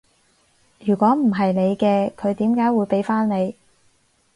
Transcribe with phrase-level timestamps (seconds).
[0.79, 3.55] 如果唔係你嘅，佢點解會畀返你？